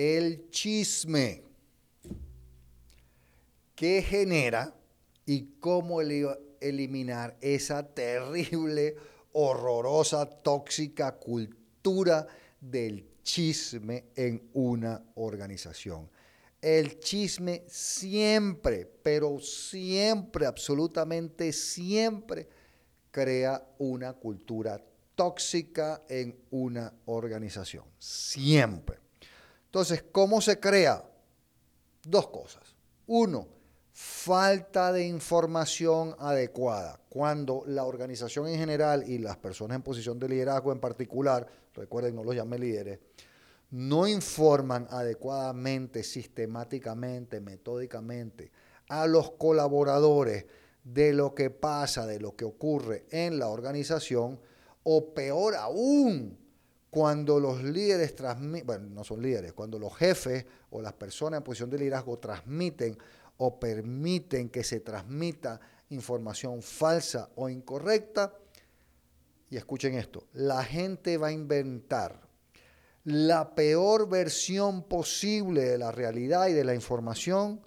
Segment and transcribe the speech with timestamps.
[0.00, 1.42] el chisme.
[3.74, 4.74] ¿Qué genera
[5.26, 8.96] y cómo eliminar esa terrible,
[9.32, 12.26] horrorosa, tóxica cultura
[12.58, 16.08] del chisme en una organización?
[16.62, 22.48] El chisme siempre, pero siempre, absolutamente siempre,
[23.10, 24.82] crea una cultura
[25.14, 27.84] tóxica en una organización.
[27.98, 28.99] Siempre.
[29.70, 31.08] Entonces, ¿cómo se crea?
[32.02, 32.74] Dos cosas.
[33.06, 33.46] Uno,
[33.92, 36.98] falta de información adecuada.
[37.08, 42.16] Cuando la organización en general y las personas en posición de liderazgo en particular, recuerden,
[42.16, 42.98] no los llame líderes,
[43.70, 48.50] no informan adecuadamente, sistemáticamente, metódicamente
[48.88, 50.46] a los colaboradores
[50.82, 54.40] de lo que pasa, de lo que ocurre en la organización,
[54.82, 56.39] o peor aún,
[56.90, 61.44] cuando los líderes transmiten, bueno, no son líderes, cuando los jefes o las personas en
[61.44, 62.98] posición de liderazgo transmiten
[63.36, 68.34] o permiten que se transmita información falsa o incorrecta,
[69.50, 72.20] y escuchen esto, la gente va a inventar
[73.04, 77.60] la peor versión posible de la realidad y de la información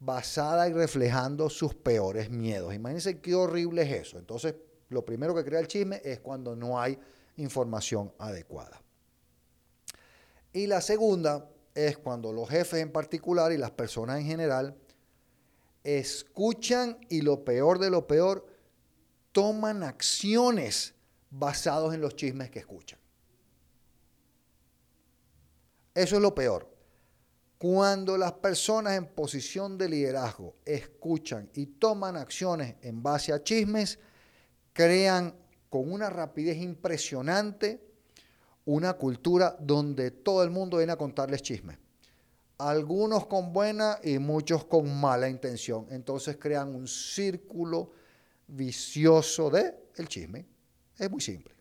[0.00, 2.74] basada y reflejando sus peores miedos.
[2.74, 4.18] Imagínense qué horrible es eso.
[4.18, 4.54] Entonces,
[4.88, 6.98] lo primero que crea el chisme es cuando no hay
[7.38, 8.82] información adecuada.
[10.52, 14.76] Y la segunda es cuando los jefes en particular y las personas en general
[15.84, 18.46] escuchan y lo peor de lo peor,
[19.32, 20.94] toman acciones
[21.30, 22.98] basados en los chismes que escuchan.
[25.94, 26.68] Eso es lo peor.
[27.58, 33.98] Cuando las personas en posición de liderazgo escuchan y toman acciones en base a chismes,
[34.72, 35.34] crean
[35.68, 37.80] con una rapidez impresionante
[38.64, 41.78] una cultura donde todo el mundo viene a contarles chismes.
[42.58, 45.86] Algunos con buena y muchos con mala intención.
[45.90, 47.92] Entonces crean un círculo
[48.46, 50.46] vicioso de el chisme.
[50.98, 51.54] Es muy simple.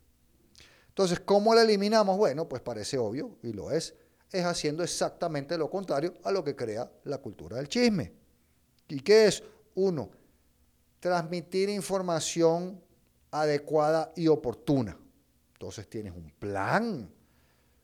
[0.89, 2.17] Entonces, ¿cómo lo eliminamos?
[2.17, 3.93] Bueno, pues parece obvio y lo es
[4.31, 8.13] es haciendo exactamente lo contrario a lo que crea la cultura del chisme.
[8.89, 9.43] ¿Y qué es?
[9.75, 10.09] Uno,
[10.99, 12.81] transmitir información
[13.41, 14.97] adecuada y oportuna.
[15.53, 17.11] Entonces tienes un plan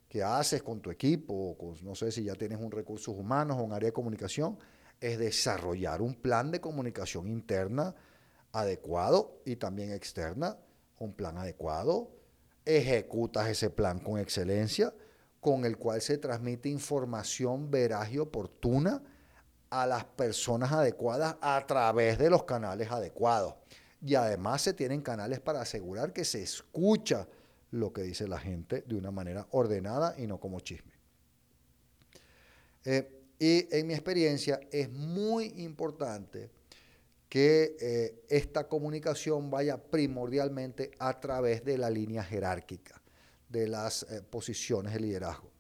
[0.08, 3.74] que haces con tu equipo, no sé si ya tienes un recursos humanos o un
[3.74, 4.60] área de comunicación,
[5.02, 7.96] es desarrollar un plan de comunicación interna
[8.52, 10.58] adecuado y también externa,
[11.00, 12.12] un plan adecuado,
[12.64, 14.94] ejecutas ese plan con excelencia
[15.44, 19.04] con el cual se transmite información veraz y oportuna
[19.70, 23.56] a las personas adecuadas a través de los canales adecuados.
[24.06, 27.28] Y además se tienen canales para asegurar que se escucha
[27.72, 30.94] lo que dice la gente de una manera ordenada y no como chisme.
[32.86, 36.52] Eh, y en mi experiencia es muy importante
[37.30, 43.02] que eh, esta comunicación vaya primordialmente a través de la línea jerárquica
[43.50, 45.53] de las eh, posiciones de liderazgo.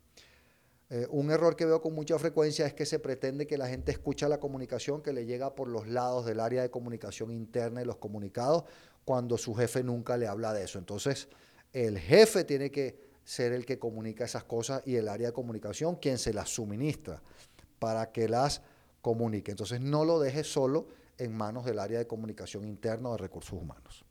[0.94, 3.92] Eh, un error que veo con mucha frecuencia es que se pretende que la gente
[3.92, 7.86] escucha la comunicación que le llega por los lados del área de comunicación interna y
[7.86, 8.66] los comunicados
[9.04, 10.78] cuando su jefe nunca le habla de eso.
[10.78, 11.30] Entonces,
[11.72, 15.96] el jefe tiene que ser el que comunica esas cosas y el área de comunicación
[15.96, 17.24] quien se las suministra
[17.80, 18.62] para que las
[19.02, 19.50] comunique.
[19.50, 20.86] Entonces, no lo deje solo
[21.18, 24.06] en manos del área de comunicación interna o de recursos humanos.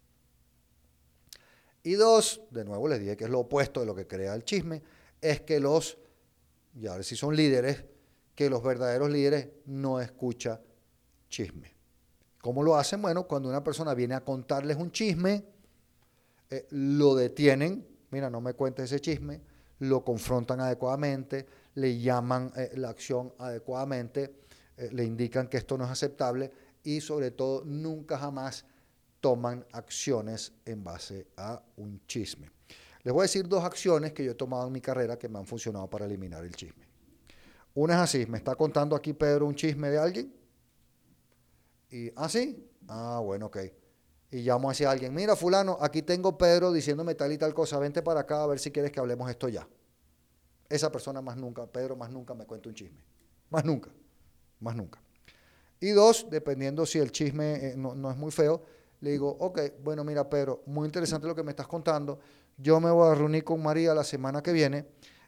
[1.84, 4.44] Y dos, de nuevo les dije que es lo opuesto de lo que crea el
[4.44, 4.82] chisme,
[5.20, 5.96] es que los,
[6.74, 7.84] y a ver si son líderes,
[8.34, 10.60] que los verdaderos líderes no escuchan
[11.28, 11.74] chisme.
[12.40, 13.00] ¿Cómo lo hacen?
[13.00, 15.44] Bueno, cuando una persona viene a contarles un chisme,
[16.50, 19.40] eh, lo detienen, mira, no me cuentes ese chisme,
[19.78, 24.34] lo confrontan adecuadamente, le llaman eh, la acción adecuadamente,
[24.76, 26.52] eh, le indican que esto no es aceptable
[26.82, 28.64] y sobre todo nunca jamás
[29.20, 32.50] toman acciones en base a un chisme.
[33.04, 35.38] Les voy a decir dos acciones que yo he tomado en mi carrera que me
[35.38, 36.86] han funcionado para eliminar el chisme.
[37.74, 40.34] Una es así, me está contando aquí Pedro un chisme de alguien.
[41.90, 42.70] Y, ¿ah, sí?
[42.86, 43.58] Ah, bueno, ok.
[44.30, 48.02] Y llamo hacia alguien, mira fulano, aquí tengo Pedro diciéndome tal y tal cosa, vente
[48.02, 49.68] para acá a ver si quieres que hablemos esto ya.
[50.68, 53.04] Esa persona más nunca, Pedro más nunca me cuenta un chisme.
[53.50, 53.90] Más nunca,
[54.60, 55.02] más nunca.
[55.80, 58.62] Y dos, dependiendo si el chisme eh, no es muy feo,
[59.02, 62.20] le digo, ok, bueno, mira, Pedro, muy interesante lo que me estás contando.
[62.62, 64.86] Yo me voy a reunir con María la semana que viene.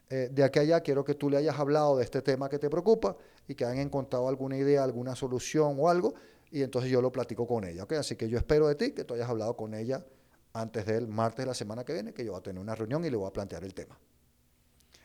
[0.08, 2.60] Eh, de aquí a allá quiero que tú le hayas hablado de este tema que
[2.60, 3.16] te preocupa
[3.48, 6.14] y que hayan encontrado alguna idea, alguna solución o algo,
[6.52, 7.86] y entonces yo lo platico con ella.
[7.98, 10.04] Así que yo espero de ti que tú hayas hablado con ella
[10.52, 13.04] antes del martes de la semana que viene, que yo voy a tener una reunión
[13.04, 13.98] y le voy a plantear el tema.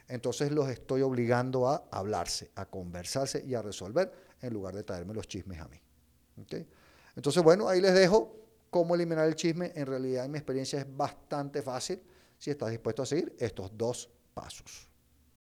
[0.07, 4.11] entonces los estoy obligando a hablarse, a conversarse y a resolver
[4.41, 5.81] en lugar de traerme los chismes a mí.
[7.15, 8.35] Entonces, bueno, ahí les dejo
[8.69, 9.71] cómo eliminar el chisme.
[9.75, 12.01] En realidad, en mi experiencia es bastante fácil
[12.39, 14.88] si estás dispuesto a seguir estos dos pasos.